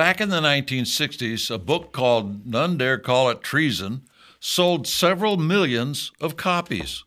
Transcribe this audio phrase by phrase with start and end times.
[0.00, 4.00] Back in the 1960s, a book called None Dare Call It Treason
[4.40, 7.04] sold several millions of copies.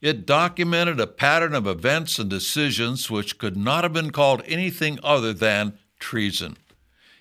[0.00, 4.98] It documented a pattern of events and decisions which could not have been called anything
[5.04, 6.56] other than treason.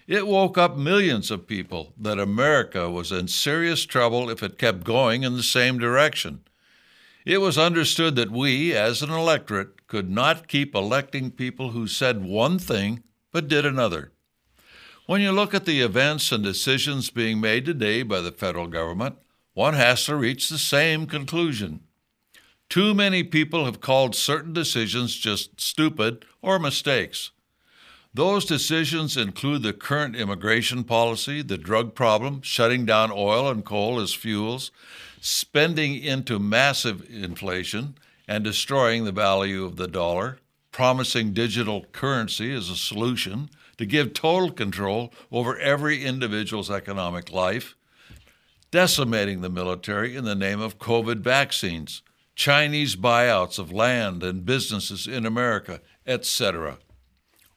[0.07, 4.83] It woke up millions of people that America was in serious trouble if it kept
[4.83, 6.40] going in the same direction.
[7.26, 12.26] It was understood that we, as an electorate, could not keep electing people who said
[12.26, 14.12] one thing but did another.
[15.08, 19.18] When you look at the events and decisions being made today by the federal government,
[19.54, 21.81] one has to reach the same conclusion.
[22.70, 27.30] Too many people have called certain decisions just stupid or mistakes.
[28.16, 34.00] Those decisions include the current immigration policy, the drug problem, shutting down oil and coal
[34.00, 34.72] as fuels,
[35.22, 37.95] spending into massive inflation,
[38.28, 40.40] and destroying the value of the dollar,
[40.76, 47.78] promising digital currency as a solution to give total control over every individual's economic life,
[48.72, 52.02] decimating the military in the name of COVID vaccines,
[52.36, 56.78] Chinese buyouts of land and businesses in America, etc.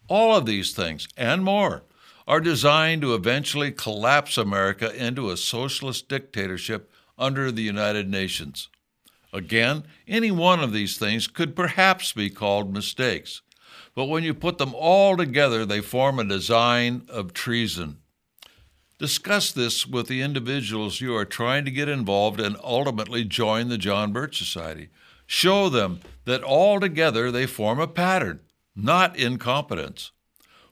[0.07, 1.83] All of these things and more
[2.29, 6.89] are designed to eventually collapse America into a socialist dictatorship
[7.19, 8.69] under the United Nations.
[9.33, 13.43] Again, any one of these things could perhaps be called mistakes,
[13.95, 17.99] but when you put them all together, they form a design of treason.
[18.99, 23.79] Discuss this with the individuals you are trying to get involved and ultimately join the
[23.79, 24.89] John Birch Society.
[25.27, 28.41] Show them that all together they form a pattern
[28.79, 30.13] not incompetence.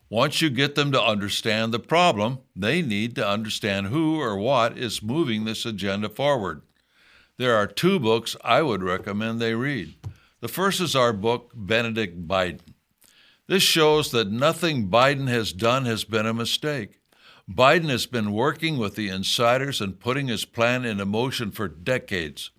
[0.08, 4.78] Once you get them to understand the problem, they need to understand who or what
[4.78, 6.62] is moving this agenda forward.
[7.38, 9.94] There are two books I would recommend they read.
[10.40, 12.60] The first is our book, Benedict Biden.
[13.46, 16.98] This shows that nothing Biden has done has been a mistake.
[17.48, 22.50] Biden has been working with the insiders and putting his plan into motion for decades.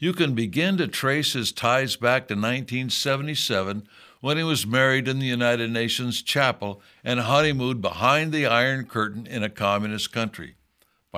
[0.00, 3.88] You can begin to trace his ties back to 1977
[4.20, 9.28] when he was married in the United Nations chapel and honeymooned behind the Iron Curtain
[9.28, 10.56] in a communist country.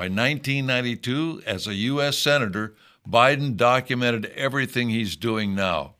[0.00, 2.16] By 1992, as a U.S.
[2.16, 2.74] Senator,
[3.06, 5.96] Biden documented everything he's doing now.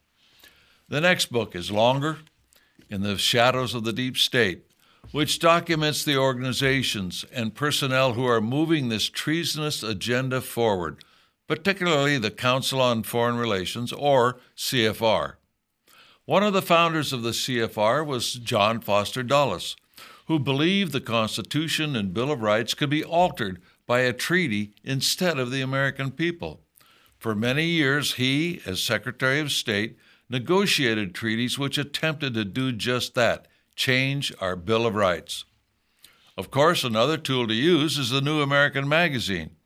[0.89, 2.21] The next book is longer,
[2.89, 4.65] In the Shadows of the Deep State,
[5.13, 11.05] which documents the organizations and personnel who are moving this treasonous agenda forward,
[11.47, 15.35] particularly the Council on Foreign Relations, or CFR.
[16.25, 19.77] One of the founders of the CFR was John Foster Dulles,
[20.25, 23.61] who believed the Constitution and Bill of Rights could be altered
[23.91, 26.61] by a treaty instead of the American people.
[27.19, 33.17] For many years, he, as Secretary of State, negotiated treaties which attempted to do just
[33.17, 35.45] that change our Bill of Rights.
[36.37, 39.57] Of course, another tool to use is the New American Magazine.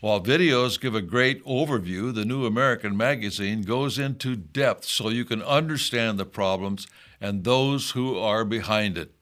[0.00, 5.24] While videos give a great overview, the New American Magazine goes into depth so you
[5.24, 6.86] can understand the problems
[7.20, 9.15] and those who are behind it.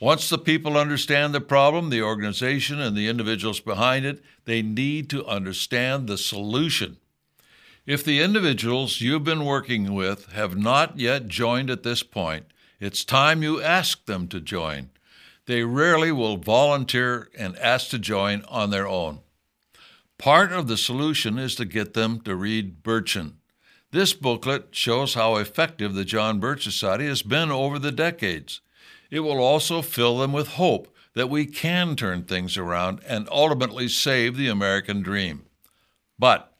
[0.00, 5.08] Once the people understand the problem, the organization, and the individuals behind it, they need
[5.08, 6.96] to understand the solution.
[7.86, 12.46] If the individuals you've been working with have not yet joined at this point,
[12.80, 14.90] it's time you ask them to join.
[15.46, 19.20] They rarely will volunteer and ask to join on their own.
[20.18, 23.34] Part of the solution is to get them to read Birchin.
[23.90, 28.60] This booklet shows how effective the John Birch Society has been over the decades.
[29.14, 33.86] It will also fill them with hope that we can turn things around and ultimately
[33.86, 35.44] save the American dream.
[36.18, 36.52] But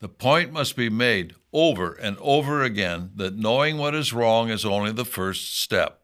[0.00, 4.64] the point must be made over and over again that knowing what is wrong is
[4.64, 6.00] only the first step.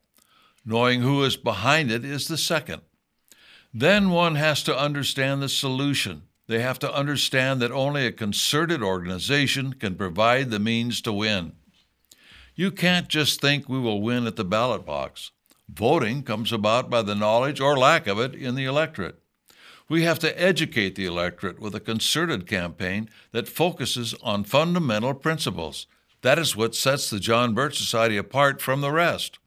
[0.63, 2.83] Knowing who is behind it is the second.
[3.73, 8.83] Then one has to understand the solution they have to understand that only a concerted
[8.83, 11.53] organization can provide the means to win.
[12.53, 15.31] You can't just think we will win at the ballot box.
[15.69, 19.19] Voting comes about by the knowledge or lack of it in the electorate.
[19.87, 25.87] We have to educate the electorate with a concerted campaign that focuses on fundamental principles.
[26.21, 29.37] That is what sets the John Birch Society apart from the rest.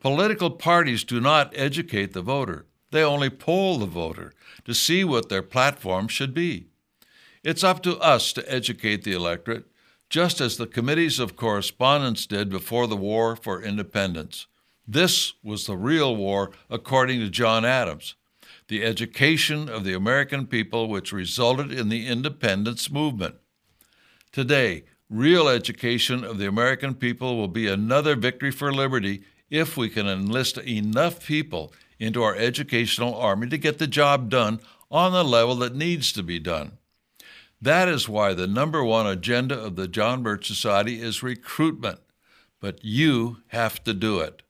[0.00, 2.66] Political parties do not educate the voter.
[2.90, 4.32] They only poll the voter
[4.64, 6.66] to see what their platform should be.
[7.42, 9.66] It's up to us to educate the electorate,
[10.08, 14.46] just as the committees of correspondence did before the War for Independence.
[14.86, 18.14] This was the real war, according to John Adams,
[18.68, 23.36] the education of the American people which resulted in the independence movement.
[24.30, 29.88] Today, real education of the American people will be another victory for liberty if we
[29.88, 34.60] can enlist enough people into our educational army to get the job done
[34.90, 36.72] on the level that needs to be done.
[37.60, 42.00] That is why the number one agenda of the John Birch Society is recruitment.
[42.60, 44.42] But you have to do it.